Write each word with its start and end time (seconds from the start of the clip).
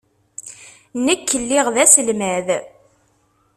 Nekk 1.05 1.29
lliɣ 1.41 1.65
d 1.73 1.77
aselmad. 1.83 2.47